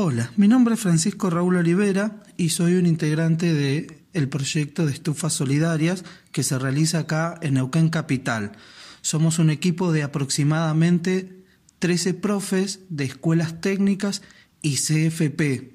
[0.00, 4.92] Hola, mi nombre es Francisco Raúl Olivera y soy un integrante del el proyecto de
[4.92, 8.52] estufas solidarias que se realiza acá en Neuquén Capital.
[9.00, 11.42] Somos un equipo de aproximadamente
[11.80, 14.22] 13 profes de escuelas técnicas
[14.62, 15.72] y CFP.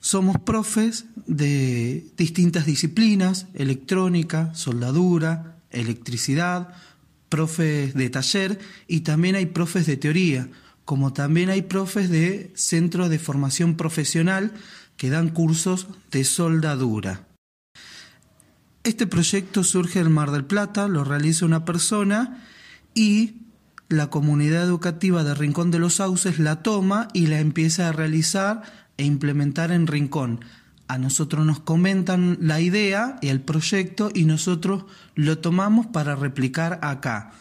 [0.00, 6.74] Somos profes de distintas disciplinas, electrónica, soldadura, electricidad,
[7.28, 10.48] profes de taller y también hay profes de teoría,
[10.88, 14.54] como también hay profes de centro de formación profesional
[14.96, 17.26] que dan cursos de soldadura.
[18.84, 22.42] Este proyecto surge en Mar del Plata, lo realiza una persona
[22.94, 23.42] y
[23.90, 28.62] la comunidad educativa de Rincón de los Sauces la toma y la empieza a realizar
[28.96, 30.42] e implementar en Rincón.
[30.86, 36.78] A nosotros nos comentan la idea y el proyecto y nosotros lo tomamos para replicar
[36.80, 37.32] acá.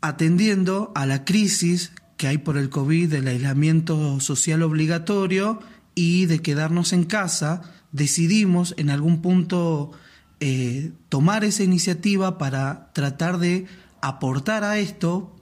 [0.00, 1.90] Atendiendo a la crisis
[2.22, 5.58] que hay por el COVID, del aislamiento social obligatorio
[5.96, 9.90] y de quedarnos en casa, decidimos en algún punto
[10.38, 13.66] eh, tomar esa iniciativa para tratar de
[14.00, 15.34] aportar a esto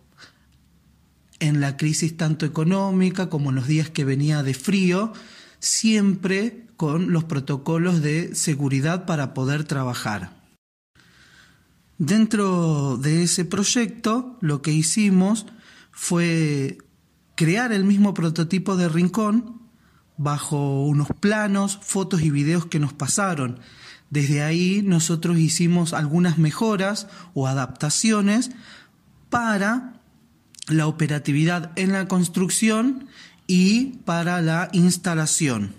[1.39, 5.13] en la crisis tanto económica como en los días que venía de frío,
[5.59, 10.33] siempre con los protocolos de seguridad para poder trabajar.
[11.99, 15.45] Dentro de ese proyecto lo que hicimos
[15.91, 16.79] fue
[17.35, 19.63] crear el mismo prototipo de rincón
[20.17, 23.61] bajo unos planos, fotos y videos que nos pasaron.
[24.11, 28.51] Desde ahí nosotros hicimos algunas mejoras o adaptaciones
[29.31, 29.95] para
[30.69, 33.07] la operatividad en la construcción
[33.47, 35.75] y para la instalación.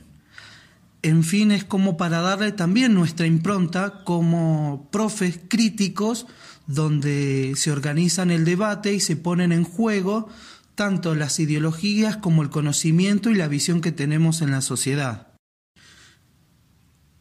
[1.04, 6.28] En fin, es como para darle también nuestra impronta como profes críticos
[6.68, 10.30] donde se organizan el debate y se ponen en juego
[10.76, 15.28] tanto las ideologías como el conocimiento y la visión que tenemos en la sociedad.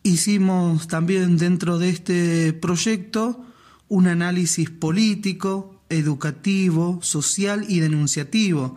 [0.03, 3.45] Hicimos también dentro de este proyecto
[3.89, 8.77] un análisis político, educativo, social y denunciativo.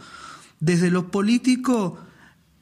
[0.59, 1.99] Desde lo político,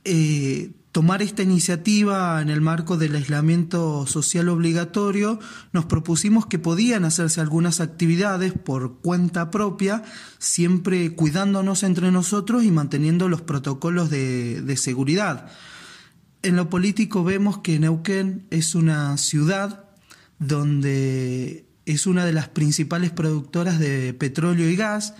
[0.04, 5.40] eh, tomar esta iniciativa en el marco del aislamiento social obligatorio,
[5.72, 10.04] nos propusimos que podían hacerse algunas actividades por cuenta propia,
[10.38, 15.48] siempre cuidándonos entre nosotros y manteniendo los protocolos de, seguridad.
[16.44, 19.86] En lo político vemos que Neuquén es una ciudad
[20.40, 25.14] donde es una de las principales productoras de petróleo y gas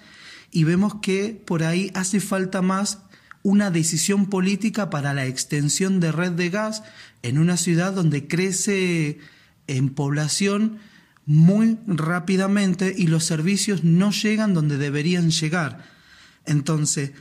[0.52, 3.04] y vemos que por ahí hace falta más
[3.44, 6.84] una decisión política para la extensión de red de gas
[7.24, 9.20] en una ciudad donde crece
[9.68, 10.80] en población
[11.26, 15.86] muy rápidamente y los servicios no llegan donde deberían llegar.
[16.46, 17.12] Entonces,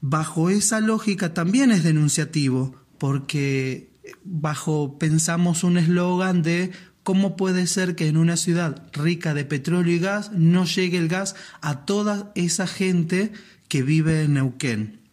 [0.00, 3.90] bajo esa lógica también es denunciativo, porque
[4.24, 6.70] bajo pensamos un eslogan de
[7.02, 11.08] cómo puede ser que en una ciudad rica de petróleo y gas no llegue el
[11.08, 13.32] gas a toda esa gente
[13.68, 15.05] que vive en Neuquén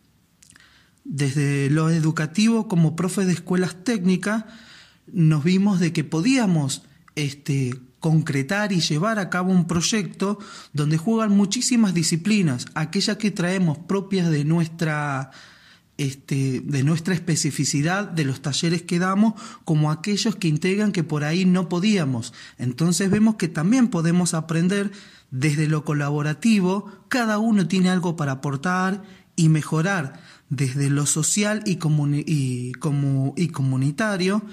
[1.06, 4.46] desde lo educativo como profe de escuelas técnicas,
[5.12, 6.84] nos vimos de que podíamos
[7.16, 10.40] este, concretar y llevar a cabo un proyecto
[10.74, 15.32] donde juegan muchísimas disciplinas, aquellas que traemos propias de nuestra,
[15.98, 19.34] este, de nuestra especificidad, de los talleres que damos,
[19.66, 22.34] como aquellos que integran que por ahí no podíamos.
[22.58, 24.92] Entonces vemos que también podemos aprender
[25.32, 29.04] desde lo colaborativo, cada uno tiene algo para aportar
[29.36, 30.22] y mejorar
[30.56, 31.80] desde lo social y,
[32.26, 34.44] y, como, y comunitario,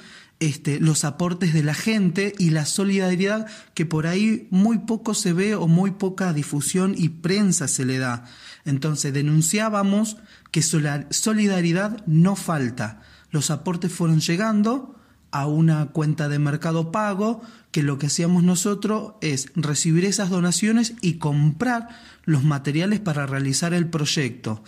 [0.41, 5.35] este, los aportes de la gente y la solidaridad que por ahí muy poco se
[5.35, 8.25] ve o muy poca difusión y prensa se le da.
[8.65, 10.17] Entonces denunciábamos
[10.51, 13.03] que solidaridad no falta.
[13.31, 14.97] Los aportes fueron llegando
[15.31, 20.95] a una cuenta de mercado pago que lo que hacíamos nosotros es recibir esas donaciones
[21.03, 21.89] y comprar
[22.25, 24.65] los materiales para realizar el proyecto.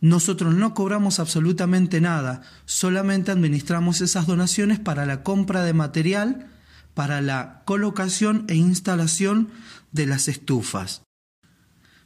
[0.00, 6.48] Nosotros no cobramos absolutamente nada, solamente administramos esas donaciones para la compra de material,
[6.94, 9.48] para la colocación e instalación
[9.92, 11.02] de las estufas.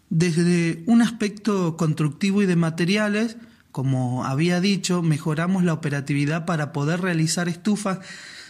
[0.08, 3.36] Desde un aspecto constructivo y de materiales,
[3.72, 8.00] como había dicho, mejoramos la operatividad para poder realizar estufas,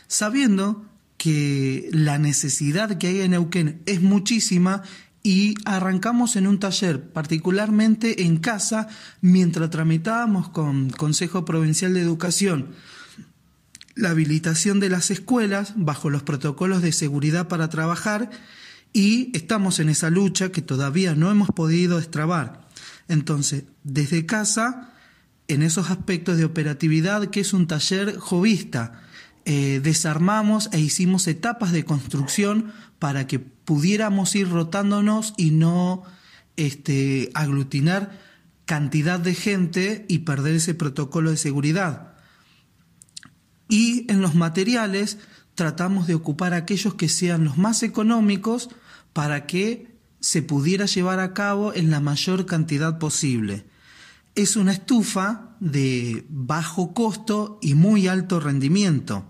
[0.07, 0.87] sabiendo
[1.19, 4.83] que la necesidad que hay en Neuquén es muchísima
[5.23, 8.89] y arrancamos en un taller, particularmente en casa,
[9.21, 12.69] mientras tramitábamos con Consejo Provincial de Educación
[14.01, 18.31] la habilitación de las escuelas bajo los protocolos de seguridad para trabajar
[18.93, 22.67] y estamos en esa lucha que todavía no hemos podido destrabar.
[23.09, 24.95] Entonces, desde casa,
[25.49, 29.03] en esos aspectos de operatividad, que es un taller jovista,
[29.45, 36.03] eh, desarmamos e hicimos etapas de construcción para que pudiéramos ir rotándonos y no
[36.57, 38.19] este, aglutinar
[38.67, 42.15] cantidad de gente y perder ese protocolo de seguridad.
[43.69, 45.19] Y en los materiales
[45.55, 48.69] tratamos de ocupar aquellos que sean los más económicos
[49.13, 53.67] para que se pudiera llevar a cabo en la mayor cantidad posible.
[54.35, 59.30] Es una estufa de bajo costo y muy alto rendimiento.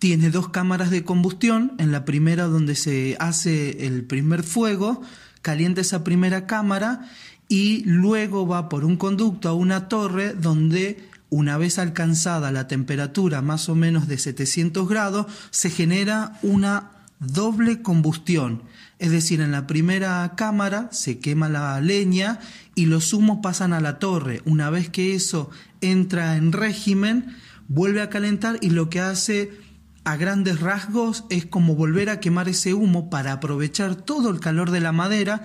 [0.00, 5.02] Tiene dos cámaras de combustión, en la primera donde se hace el primer fuego,
[5.42, 7.06] calienta esa primera cámara
[7.48, 13.42] y luego va por un conducto a una torre donde una vez alcanzada la temperatura
[13.42, 18.62] más o menos de 700 grados, se genera una doble combustión.
[18.98, 22.40] Es decir, en la primera cámara se quema la leña
[22.74, 24.40] y los humos pasan a la torre.
[24.46, 25.50] Una vez que eso
[25.82, 27.36] entra en régimen,
[27.68, 29.69] vuelve a calentar y lo que hace
[30.04, 34.70] a grandes rasgos es como volver a quemar ese humo para aprovechar todo el calor
[34.70, 35.42] de la madera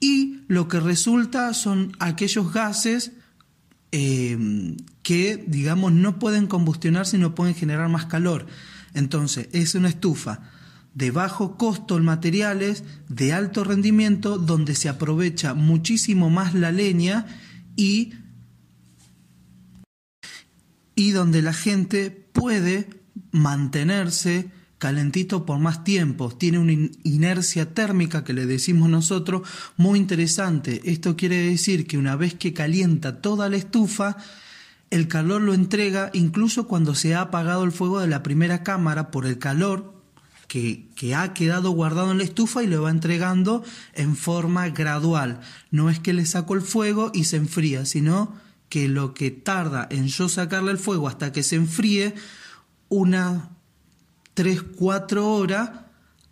[0.00, 3.12] y lo que resulta son aquellos gases
[3.90, 8.46] eh, que, digamos, no pueden combustionar sino pueden generar más calor.
[8.94, 10.40] Entonces, es una estufa
[10.94, 17.26] de bajo costo en materiales, de alto rendimiento, donde se aprovecha muchísimo más la leña
[17.76, 18.14] y,
[20.94, 22.97] y donde la gente puede
[23.30, 26.72] mantenerse calentito por más tiempo, tiene una
[27.02, 29.42] inercia térmica que le decimos nosotros
[29.76, 30.80] muy interesante.
[30.84, 34.16] Esto quiere decir que una vez que calienta toda la estufa,
[34.90, 39.10] el calor lo entrega incluso cuando se ha apagado el fuego de la primera cámara
[39.10, 39.98] por el calor
[40.46, 43.64] que, que, ha quedado guardado en la estufa y lo va entregando
[43.94, 45.40] en forma gradual.
[45.70, 48.34] No es que le saco el fuego y se enfría, sino
[48.70, 52.14] que lo que tarda en yo sacarle el fuego hasta que se enfríe,
[52.88, 53.50] una
[54.34, 55.70] 3, 4 horas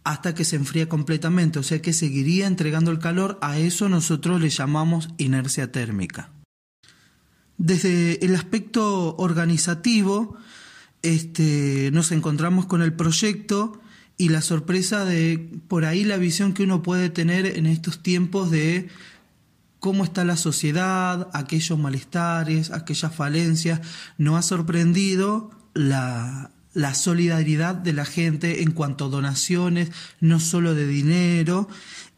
[0.05, 4.41] hasta que se enfría completamente, o sea que seguiría entregando el calor, a eso nosotros
[4.41, 6.31] le llamamos inercia térmica.
[7.58, 10.37] Desde el aspecto organizativo,
[11.03, 13.81] este, nos encontramos con el proyecto
[14.17, 18.53] y la sorpresa de por ahí la visión que uno puede tener en estos tiempos
[18.53, 18.88] de
[19.81, 23.81] cómo está la sociedad, aquellos malestares, aquellas falencias,
[24.19, 26.50] nos ha sorprendido la,
[26.94, 29.90] solidaridad de la gente en cuanto a donaciones,
[30.20, 31.69] no solo de dinero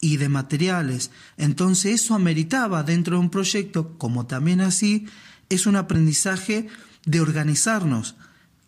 [0.01, 1.11] y de materiales.
[1.37, 5.07] Entonces eso ameritaba dentro de un proyecto, como también así,
[5.49, 6.69] es un aprendizaje
[7.05, 8.17] de organizarnos.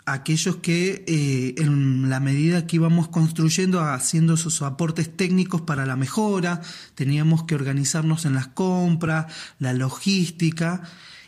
[0.07, 5.95] Aquellos que eh, en la medida que íbamos construyendo, haciendo esos aportes técnicos para la
[5.95, 6.63] mejora,
[6.95, 9.27] teníamos que organizarnos en las compras,
[9.59, 10.83] la logística,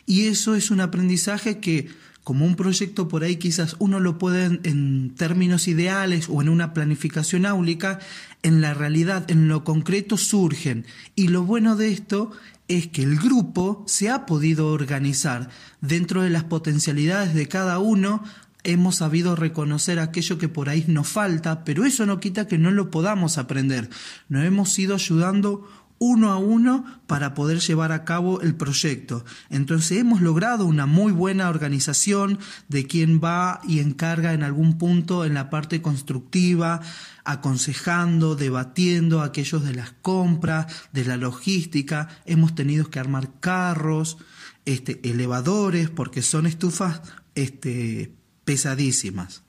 [0.05, 1.87] y eso es un aprendizaje que
[2.23, 6.73] como un proyecto por ahí quizás uno lo puede en, términos ideales o en una
[6.73, 7.99] planificación áulica,
[8.43, 10.85] en la realidad, en lo concreto surgen.
[11.15, 12.31] Y lo bueno de esto
[12.67, 15.49] es que el grupo se ha podido organizar
[15.81, 18.23] dentro de las potencialidades de cada uno.
[18.63, 22.71] Hemos sabido reconocer aquello que por ahí nos falta, pero eso no quita que no
[22.71, 23.89] lo podamos aprender.
[24.29, 25.67] Nos hemos ido ayudando
[26.03, 29.23] uno a uno para poder llevar a cabo el proyecto.
[29.49, 35.23] Entonces hemos logrado una muy buena organización de quien va y encarga en algún punto
[35.23, 36.81] en la parte constructiva,
[37.23, 42.09] aconsejando, debatiendo aquellos de las compras, de la logística.
[42.25, 44.17] Hemos tenido que armar carros,
[44.65, 47.01] este, elevadores, porque son estufas
[47.33, 49.42] este, pesadísimas.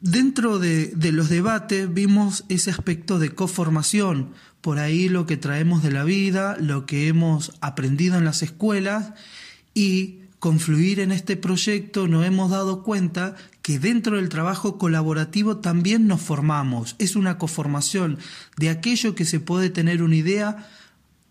[0.00, 5.90] Dentro de, los debates vimos ese aspecto de coformación, por ahí lo que traemos de
[5.90, 9.12] la vida, lo que hemos aprendido en las escuelas
[9.72, 16.06] y confluir en este proyecto nos hemos dado cuenta que dentro del trabajo colaborativo también
[16.06, 16.94] nos formamos.
[16.98, 18.18] Es una coformación
[18.58, 20.68] de aquello que se puede tener una idea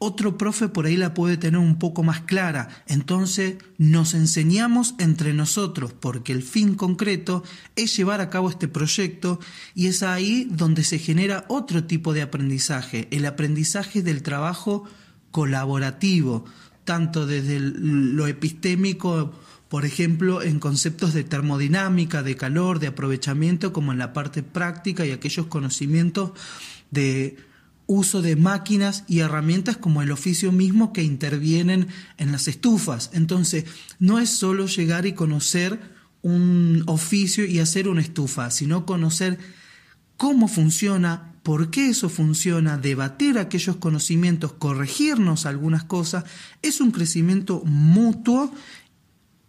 [0.06, 2.70] otro profe por ahí la puede tener un poco más clara.
[2.88, 7.44] Entonces nos enseñamos entre nosotros porque el fin concreto
[7.76, 9.40] es llevar a cabo este proyecto
[9.74, 14.86] y es ahí donde se genera otro tipo de aprendizaje, el aprendizaje del trabajo
[15.32, 16.46] colaborativo,
[16.84, 19.34] tanto desde lo epistémico,
[19.70, 25.06] por ejemplo, en conceptos de termodinámica, de calor, de aprovechamiento, como en la parte práctica
[25.06, 26.32] y aquellos conocimientos
[26.92, 27.38] de
[27.88, 31.88] uso de máquinas y herramientas como el oficio mismo que intervienen
[32.18, 33.10] en las estufas.
[33.14, 33.66] Entonces,
[34.00, 35.80] no es solo llegar y conocer
[36.22, 39.38] un oficio y hacer una estufa, sino conocer
[40.18, 46.24] cómo funciona, por qué eso funciona, debatir aquellos conocimientos, corregirnos algunas cosas,
[46.64, 48.52] es un crecimiento mutuo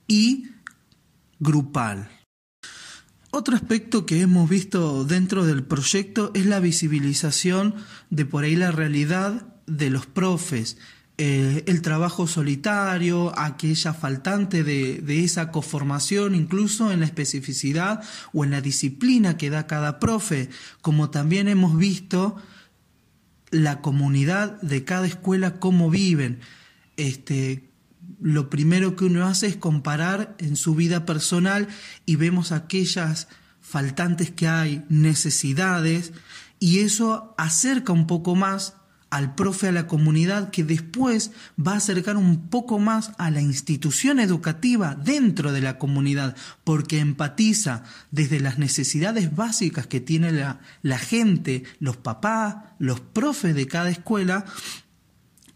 [0.06, 0.48] y
[1.38, 2.10] grupal.
[3.30, 7.74] Otro aspecto que hemos visto dentro del proyecto es la visibilización
[8.10, 10.78] de por ahí la realidad de los profes,
[11.18, 18.02] eh, el trabajo solitario, aquella faltante de, de, esa conformación, incluso en la especificidad
[18.32, 20.50] o en la disciplina que da cada profe,
[20.82, 22.36] como también hemos visto
[23.50, 26.40] la comunidad de cada escuela, cómo viven.
[26.96, 27.65] Este,
[28.20, 31.68] lo primero que uno hace es comparar en su vida personal
[32.04, 33.28] y vemos aquellas
[33.60, 36.12] faltantes que hay, necesidades,
[36.58, 38.74] y eso acerca un poco más
[39.10, 43.40] al profe, a la comunidad, que después va a acercar un poco más a la
[43.40, 50.60] institución educativa dentro de la comunidad, porque empatiza desde las necesidades básicas que tiene la,
[50.82, 54.44] la gente, los papás, los profes de cada escuela,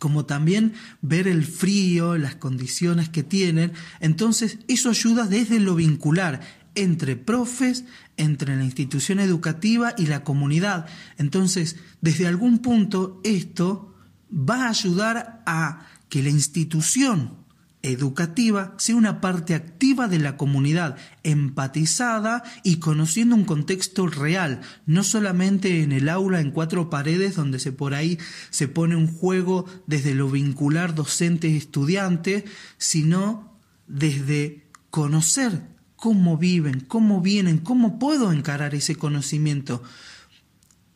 [0.00, 3.73] como también ver el frío, las condiciones que tienen.
[4.00, 6.40] Entonces, eso ayuda desde lo vincular
[6.75, 7.85] entre profes,
[8.16, 10.87] entre la institución educativa y la comunidad.
[11.19, 13.95] Entonces, desde algún punto esto
[14.33, 17.39] va a ayudar a que la institución
[17.82, 25.02] educativa sea una parte activa de la comunidad, empatizada y conociendo un contexto real, no
[25.02, 28.18] solamente en el aula en cuatro paredes donde se por ahí
[28.50, 32.44] se pone un juego desde lo vincular docente-estudiante,
[32.76, 35.62] sino desde conocer
[35.96, 39.82] cómo viven, cómo vienen, cómo puedo encarar ese conocimiento,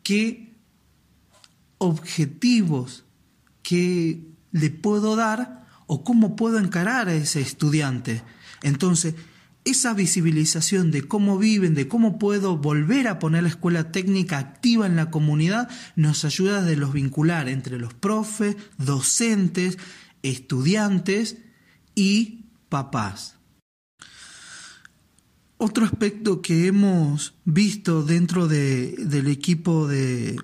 [0.03, 0.55] qué
[1.79, 3.05] objetivos
[3.63, 8.23] que le puedo dar o cómo puedo encarar a ese estudiante.
[8.63, 9.15] Entonces,
[9.65, 14.87] esa visibilización de cómo viven, de cómo puedo volver a poner la escuela técnica activa
[14.87, 19.79] en la comunidad, nos ayuda de los vincular entre los profes, docentes,
[20.23, 21.39] estudiantes
[21.95, 23.37] y papás.
[25.57, 30.39] Otro aspecto que hemos visto dentro de, del equipo de,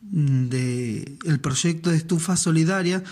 [0.00, 3.04] de el proyecto de estufa solidaria,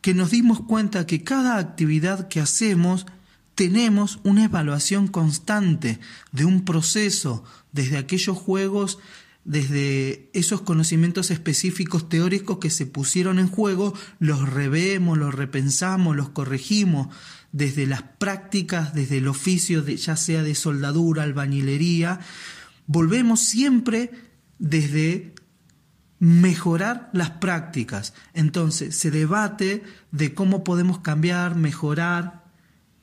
[0.00, 3.06] que nos dimos cuenta que cada actividad que hacemos
[3.54, 6.00] tenemos una evaluación constante
[6.32, 8.98] de un proceso, desde aquellos juegos,
[9.44, 16.30] desde esos conocimientos específicos teóricos que se pusieron en juego, los revemos, los repensamos, los
[16.30, 17.08] corregimos,
[17.52, 22.20] desde las prácticas, desde el oficio, ya sea de soldadura, albañilería,
[22.86, 24.10] volvemos siempre
[24.58, 25.34] desde
[26.20, 28.14] mejorar las prácticas.
[28.34, 32.44] Entonces se debate de cómo podemos cambiar, mejorar,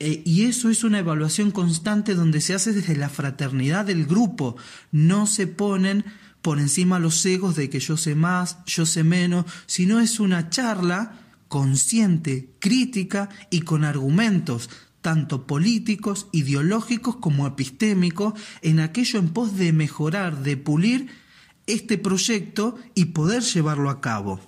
[0.00, 4.56] eh, y eso es una evaluación constante donde se hace desde la fraternidad del grupo.
[4.92, 6.04] No se ponen
[6.40, 10.50] por encima los egos de que yo sé más, yo sé menos, sino es una
[10.50, 14.70] charla consciente, crítica y con argumentos,
[15.00, 21.08] tanto políticos, ideológicos como epistémicos, en aquello en pos de mejorar, de pulir
[21.68, 24.40] este proyecto y poder llevarlo a cabo.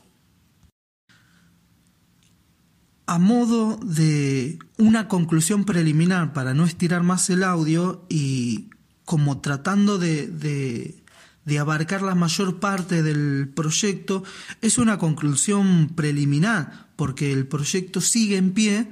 [3.07, 8.71] A modo de una conclusión preliminar para no estirar más el audio y
[9.05, 14.23] como tratando de, de abarcar la mayor parte del proyecto
[14.61, 18.89] es una conclusión preliminar, porque el proyecto sigue en pie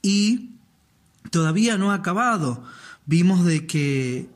[0.00, 0.52] y
[1.30, 2.62] todavía no ha acabado.
[3.04, 4.30] Vimos de que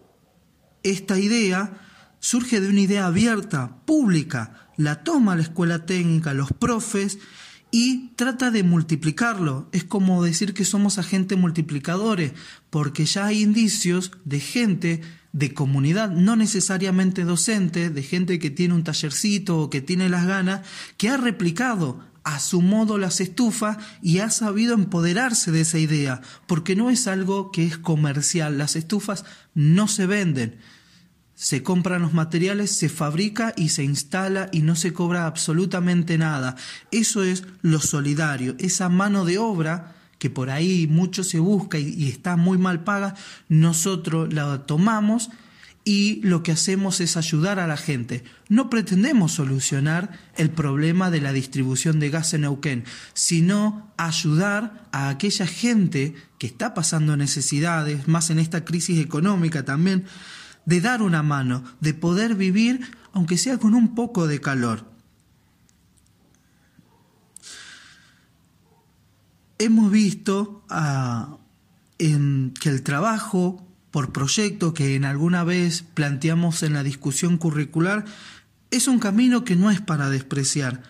[0.83, 1.90] esta idea
[2.21, 7.19] surge de una idea abierta, pública, la toma la escuela técnica, los profes,
[7.71, 9.69] y trata de multiplicarlo.
[9.73, 12.33] Es como decir que somos agentes multiplicadores,
[12.71, 15.01] porque ya hay indicios de gente
[15.33, 20.27] de comunidad, no necesariamente docente, de gente que tiene un tallercito o que tiene las
[20.27, 25.79] ganas, que ha replicado a su modo las estufas y ha sabido empoderarse de esa
[25.79, 29.25] idea, porque no es algo que es comercial, las estufas
[29.55, 30.59] no se venden,
[31.41, 36.55] se compran los materiales, se fabrica y se instala y no se cobra absolutamente nada.
[36.91, 42.11] Eso es lo solidario, esa mano de obra que por ahí mucho se busca y,
[42.11, 43.15] está muy mal paga,
[43.49, 45.31] nosotros la tomamos
[45.83, 48.23] y lo que hacemos es ayudar a la gente.
[48.51, 55.09] No pretendemos solucionar el problema de la distribución de gas en Neuquén, sino ayudar a
[55.09, 60.05] aquella gente que está pasando necesidades, más en esta crisis económica también,
[60.65, 62.81] de dar una mano, de poder vivir
[63.13, 64.89] aunque sea con un poco de calor.
[69.59, 71.37] Hemos visto ah,
[71.99, 78.05] que el trabajo por proyecto que en alguna vez planteamos en la discusión curricular
[78.71, 80.83] es un camino que no es para despreciar,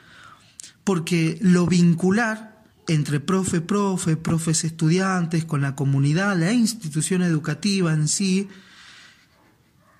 [0.84, 8.06] porque lo vincular entre profe, profe, profes estudiantes, con la comunidad, la institución educativa en
[8.06, 8.48] sí,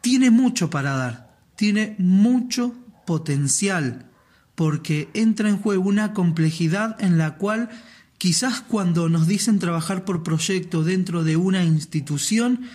[0.00, 2.74] tiene mucho para dar, tiene mucho
[3.06, 4.06] potencial,
[4.54, 7.70] porque entra en juego una complejidad en la cual
[8.18, 12.68] quizás cuando nos dicen trabajar por proyecto dentro de una institución,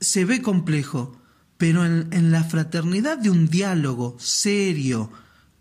[0.00, 1.20] se ve complejo,
[1.58, 5.10] pero en, la fraternidad de un diálogo serio,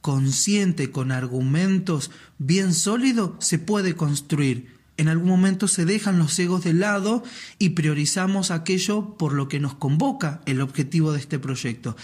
[0.01, 4.80] consciente, con argumentos bien sólidos, se puede construir.
[4.97, 7.23] En algún momento se dejan los egos de lado
[7.57, 11.95] y priorizamos aquello por lo que nos convoca el objetivo de este proyecto,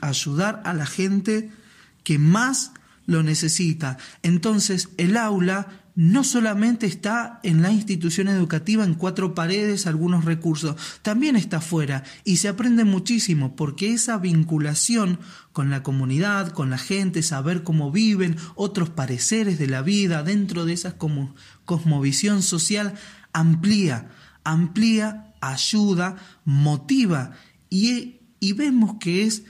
[0.00, 1.50] ayudar a la gente
[2.04, 2.72] que más
[3.06, 3.98] lo necesita.
[4.22, 10.76] Entonces el aula no solamente está en la institución educativa en cuatro paredes, algunos recursos,
[11.00, 15.18] también está afuera y se aprende muchísimo porque esa vinculación
[15.52, 20.66] con la comunidad, con la gente, saber cómo viven, otros pareceres de la vida dentro
[20.66, 20.96] de esa
[21.64, 22.92] cosmovisión social,
[23.32, 24.10] amplía,
[24.44, 27.32] amplía, ayuda, motiva.
[27.70, 29.44] Y, y vemos que es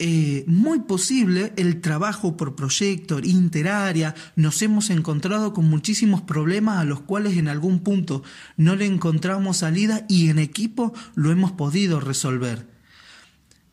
[0.00, 6.84] eh, muy posible el trabajo por proyecto, interárea, nos hemos encontrado con muchísimos problemas a
[6.84, 8.24] los cuales en algún punto
[8.56, 12.66] no le encontramos salida y en equipo lo hemos podido resolver.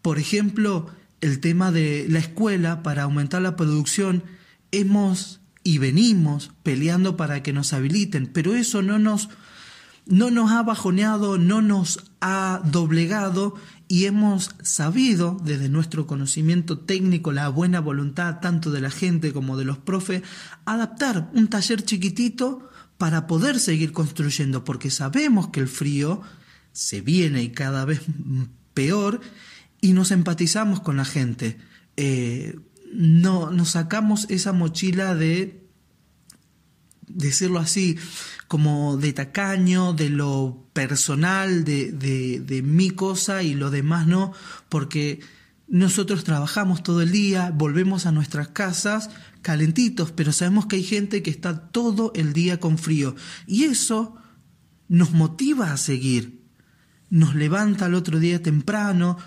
[0.03, 0.87] Por ejemplo,
[1.21, 4.23] el tema de la escuela para aumentar la producción,
[4.71, 9.29] hemos y venimos peleando para que nos habiliten, pero eso no nos
[10.11, 13.55] no nos ha bajoneado, no nos ha doblegado
[13.87, 19.57] y hemos sabido, desde nuestro conocimiento técnico, la buena voluntad tanto de la gente como
[19.57, 20.21] de los profes,
[20.65, 26.21] adaptar un taller chiquitito para poder seguir construyendo, porque sabemos que el frío
[26.73, 28.01] se viene y cada vez
[28.73, 29.21] peor
[29.81, 31.57] y nos empatizamos con la gente.
[31.97, 32.59] Eh,
[32.93, 35.60] no, nos sacamos esa mochila de
[37.15, 37.97] decirlo así,
[38.47, 44.33] como de tacaño, de lo personal, de, de, mi cosa y lo demás no,
[44.67, 45.21] porque
[45.67, 49.09] nosotros trabajamos todo el día, volvemos a nuestras casas
[49.41, 53.15] calentitos, pero sabemos que hay gente que está todo el día con frío
[53.47, 54.17] y eso
[54.89, 56.41] nos motiva a seguir.
[57.09, 59.17] Nos levanta el otro día temprano,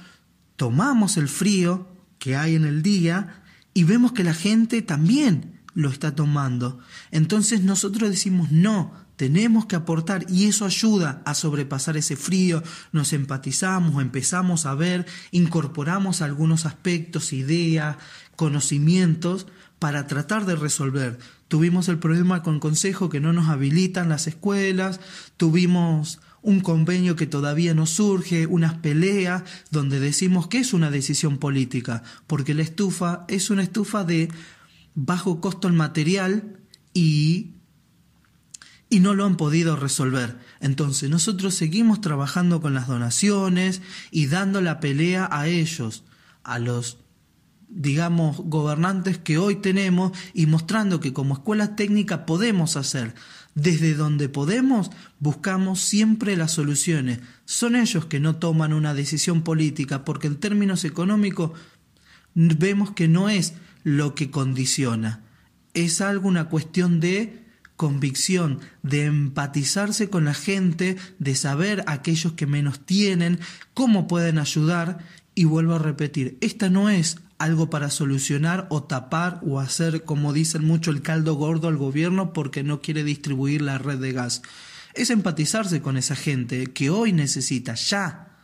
[0.57, 3.43] tomamos el frío que hay en el día
[3.73, 6.79] y vemos que la gente también lo está tomando.
[7.11, 13.13] Entonces nosotros decimos, no, tenemos que aportar y eso ayuda a sobrepasar ese frío, nos
[13.13, 17.97] empatizamos, empezamos a ver, incorporamos algunos aspectos, ideas,
[18.37, 19.47] conocimientos
[19.79, 21.19] para tratar de resolver.
[21.49, 25.01] Tuvimos el problema con consejo que no nos habilitan las escuelas,
[25.37, 31.39] tuvimos un convenio que todavía no surge, unas peleas donde decimos que es una decisión
[31.39, 34.29] política, porque la estufa es una estufa de
[34.95, 36.59] bajo costo el material
[36.93, 37.53] y,
[38.89, 40.39] y no lo han podido resolver.
[40.61, 46.05] Entonces nosotros seguimos trabajando con las donaciones y dando la pelea a ellos,
[46.43, 46.99] a los
[47.75, 53.15] digamos, gobernantes que hoy tenemos y mostrando que como escuela técnica podemos hacer.
[53.57, 57.21] Desde donde podemos, buscamos siempre las soluciones.
[57.45, 61.53] Son ellos que no toman una decisión política porque en términos económicos
[62.35, 65.23] vemos que no es lo que condiciona.
[65.75, 67.45] Es algo, una cuestión de
[67.77, 73.39] convicción, de empatizarse con la gente, de saber aquellos que menos tienen,
[73.75, 74.99] cómo pueden ayudar.
[75.35, 80.33] Y vuelvo a repetir, esta no es algo para solucionar o tapar o hacer, como
[80.33, 84.43] dicen mucho, el caldo gordo al gobierno porque no quiere distribuir la red de gas.
[84.95, 88.39] Es empatizarse con esa gente que hoy necesita ya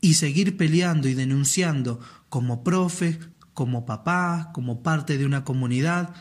[0.00, 2.00] y seguir peleando y denunciando
[2.30, 3.18] como profe,
[3.54, 6.14] como papá, como parte de una comunidad,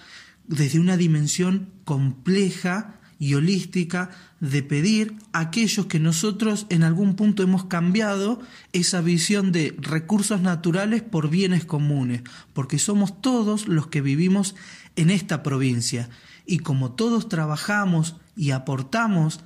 [0.47, 7.43] desde una dimensión compleja y holística de pedir a aquellos que nosotros en algún punto
[7.43, 8.39] hemos cambiado
[8.71, 14.55] esa visión de recursos naturales por bienes comunes, porque somos todos los que vivimos
[14.95, 16.09] en esta provincia.
[16.45, 19.41] Y como todos trabajamos y aportamos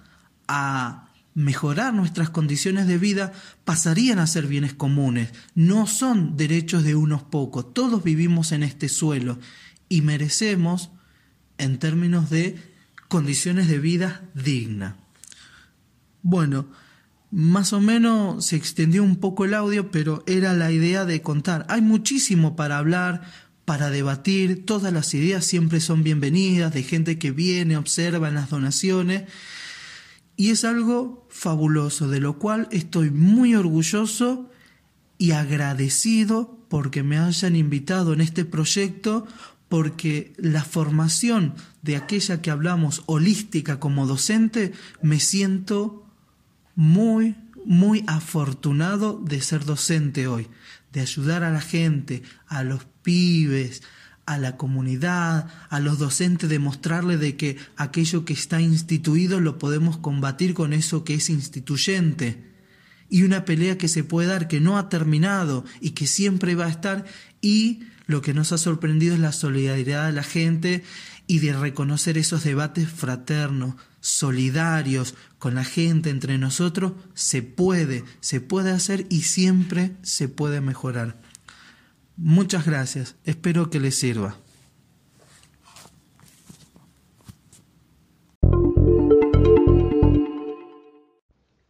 [0.47, 1.02] a
[1.35, 3.31] mejorar nuestras condiciones de vida
[3.65, 8.89] pasarían a ser bienes comunes, no son derechos de unos pocos, todos vivimos en este
[8.89, 9.39] suelo
[9.89, 10.91] y merecemos
[11.57, 12.57] en términos de
[13.07, 14.97] condiciones de vida digna.
[16.21, 16.67] Bueno,
[17.31, 21.65] más o menos se extendió un poco el audio, pero era la idea de contar.
[21.67, 23.23] Hay muchísimo para hablar,
[23.65, 28.49] para debatir, todas las ideas siempre son bienvenidas, de gente que viene, observa en las
[28.49, 29.23] donaciones
[30.35, 34.49] y es algo fabuloso, de lo cual estoy muy orgulloso
[35.17, 39.27] y agradecido porque me hayan invitado en este proyecto,
[39.69, 46.05] porque la formación de aquella que hablamos holística como docente, me siento
[46.75, 50.47] muy, muy afortunado de ser docente hoy,
[50.91, 53.83] de ayudar a la gente, a los pibes,
[54.25, 59.97] a la comunidad, a los docentes, demostrarle de que aquello que está instituido lo podemos
[59.97, 62.51] combatir con eso que es instituyente.
[63.09, 66.65] Y una pelea que se puede dar, que no ha terminado y que siempre va
[66.65, 67.05] a estar.
[67.41, 70.83] Y lo que nos ha sorprendido es la solidaridad de la gente
[71.27, 78.41] y de reconocer esos debates fraternos, solidarios con la gente, entre nosotros, se puede, se
[78.41, 81.21] puede hacer y siempre se puede mejorar.
[82.15, 84.35] Muchas gracias, espero que les sirva.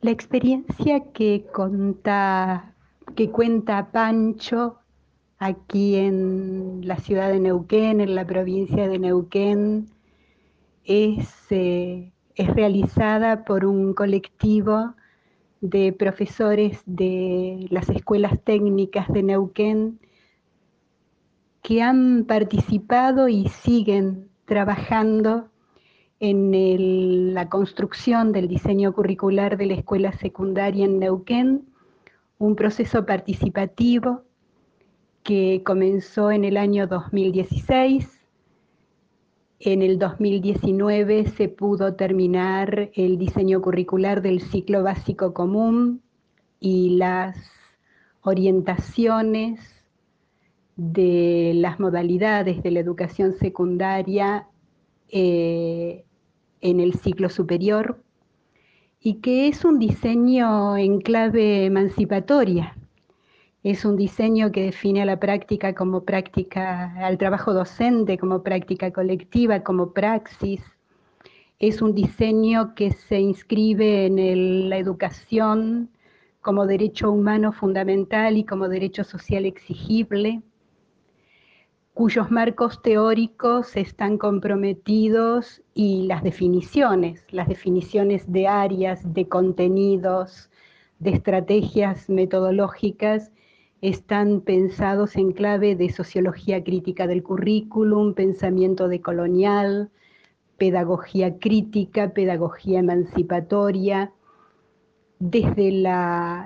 [0.02, 1.46] La experiencia que,
[3.16, 4.80] que cuenta Pancho
[5.40, 9.88] aquí en la ciudad de Neuquén, en la provincia de Neuquén,
[10.84, 14.94] es, eh, es realizada por un colectivo
[15.62, 20.00] de profesores de las escuelas técnicas de Neuquén
[21.64, 25.50] que han participado y siguen trabajando
[26.20, 31.66] en la construcción del diseño curricular de la escuela secundaria en Neuquén,
[32.38, 34.24] un proceso participativo
[35.24, 38.10] que comenzó en el año 2016.
[39.60, 46.02] En el 2019 se pudo terminar el diseño curricular del ciclo básico común
[46.60, 47.38] y las
[48.22, 49.83] orientaciones
[50.76, 54.48] de las modalidades de la educación secundaria
[55.10, 56.04] eh,
[56.62, 58.02] en el ciclo superior
[59.00, 62.76] y que es un diseño en clave emancipatoria.
[63.62, 68.92] Es un diseño que define a la práctica como práctica, al trabajo docente como práctica
[68.92, 70.62] colectiva, como praxis.
[71.60, 75.90] Es un diseño que se inscribe en la educación
[76.42, 80.42] como derecho humano fundamental y como derecho social exigible
[81.94, 90.50] cuyos marcos teóricos están comprometidos y las definiciones, las definiciones de áreas, de contenidos,
[91.00, 93.32] de estrategias metodológicas,
[93.82, 99.92] están pensados en clave de sociología crítica del currículum, pensamiento decolonial,
[100.58, 104.14] pedagogía crítica, pedagogía emancipatoria,
[105.20, 105.84] desde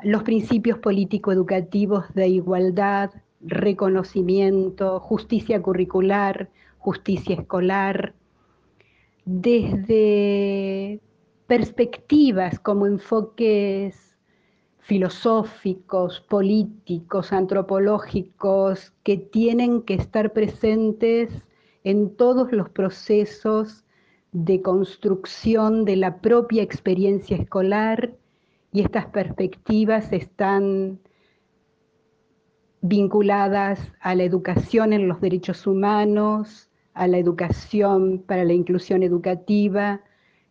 [0.04, 8.14] los principios político-educativos de igualdad, reconocimiento, justicia curricular, justicia escolar,
[9.26, 11.02] desde
[11.48, 14.08] perspectivas como enfoques
[14.80, 21.30] filosóficos, políticos, antropológicos, que tienen que estar presentes
[21.84, 23.84] en todos los procesos
[24.32, 28.14] de construcción de la propia experiencia escolar
[28.72, 31.00] y estas perspectivas están
[32.82, 40.02] vinculadas a la educación en los derechos humanos, a la educación para la inclusión educativa,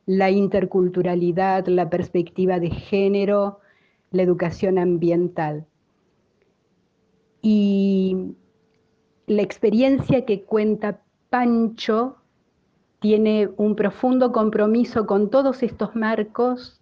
[0.07, 3.61] la interculturalidad, la perspectiva de género,
[4.11, 5.67] la educación ambiental.
[7.43, 8.35] Y
[9.27, 12.17] la experiencia que cuenta Pancho
[13.01, 16.76] tiene un profundo compromiso con todos estos marcos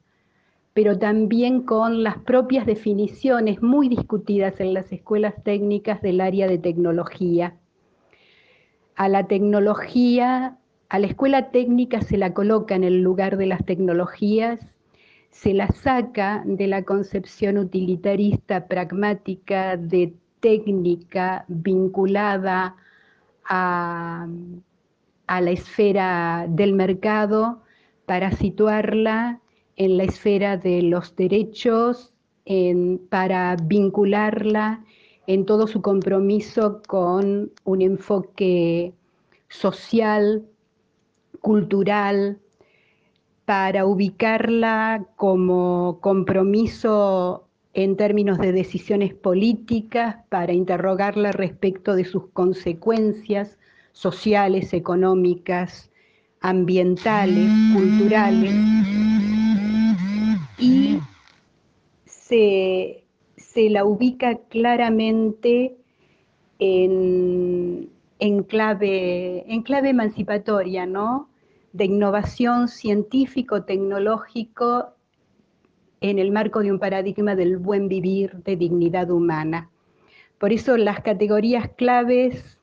[0.75, 6.59] pero también con las propias definiciones muy discutidas en las escuelas técnicas del área de
[6.59, 7.55] tecnología.
[8.97, 10.59] A la tecnología,
[10.89, 14.61] a la escuela técnica se la coloca en el lugar de las tecnologías,
[15.31, 22.77] se la saca de la concepción utilitarista pragmática de técnica vinculada
[23.45, 24.27] a,
[25.29, 27.63] la esfera del mercado
[28.07, 29.41] para situarla
[29.77, 32.13] en la esfera de los derechos,
[33.09, 34.85] para vincularla
[35.27, 38.93] en todo su compromiso con un enfoque
[39.49, 40.45] social,
[41.41, 42.39] cultural,
[43.45, 53.59] para ubicarla como compromiso en términos de decisiones políticas, para interrogarla respecto de sus consecuencias
[53.93, 55.91] sociales, económicas,
[56.45, 58.55] ambientales, culturales
[60.59, 61.01] y
[62.05, 63.03] se,
[63.71, 65.75] la ubica claramente
[66.59, 67.89] en,
[68.47, 71.31] clave, en clave emancipatoria, ¿no?
[71.73, 74.93] De innovación científico-tecnológico
[76.03, 79.71] en el marco de un paradigma del buen vivir, de dignidad humana.
[80.37, 82.59] Por eso las categorías claves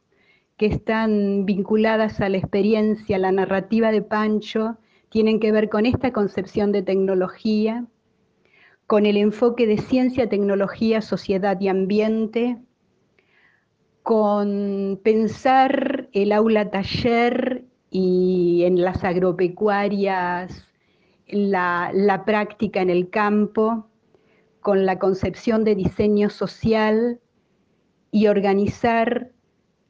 [0.58, 4.78] que están vinculadas a la experiencia, a la narrativa de Pancho,
[5.10, 7.86] tienen que ver con esta concepción de tecnología,
[8.88, 12.58] con el enfoque de ciencia, tecnología, sociedad y ambiente,
[14.04, 20.66] con pensar el aula taller y en las agropecuarias,
[21.28, 23.88] la, la práctica en el campo,
[24.62, 27.20] con la concepción de diseño social
[28.12, 29.32] y organizar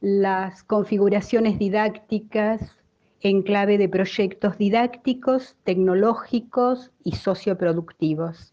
[0.02, 2.76] las configuraciones didácticas
[3.20, 8.52] en clave de proyectos didácticos, tecnológicos y socioproductivos.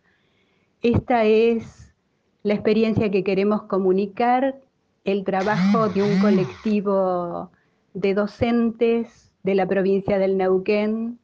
[0.84, 1.92] Esta es
[2.44, 4.62] la experiencia que queremos comunicar,
[5.06, 7.50] el trabajo de un colectivo
[7.96, 11.18] de docentes de la provincia del Neuquén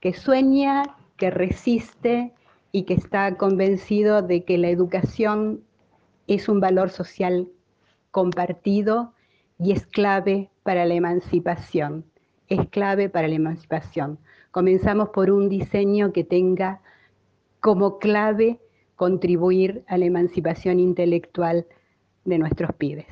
[0.00, 0.82] que sueña,
[1.16, 2.34] que resiste
[2.72, 5.62] y que está convencido de que la educación
[6.26, 7.46] es un valor social
[8.10, 9.12] compartido
[9.62, 12.04] y es clave para la emancipación,
[12.48, 14.18] es clave para la emancipación.
[14.50, 16.80] Comenzamos por un diseño que tenga
[17.60, 18.58] como clave
[18.96, 21.66] contribuir a la emancipación intelectual
[22.24, 23.06] de nuestros pibes,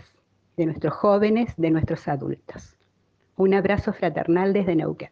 [0.56, 2.76] de nuestros jóvenes, de nuestros adultos.
[3.36, 5.10] Un abrazo fraternal desde Neuquén.